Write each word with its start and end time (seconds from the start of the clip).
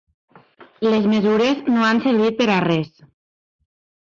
Les 0.87 1.03
mesures 1.11 1.61
no 1.75 1.85
han 1.89 2.01
servit 2.07 2.41
per 2.41 2.51
a 2.55 2.59
res. 2.67 2.91